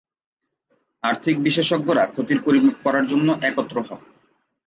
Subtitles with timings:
[1.03, 4.01] আর্থিক বিশেষজ্ঞরা ক্ষতির পরিমাপ করার জন্য একত্র হন।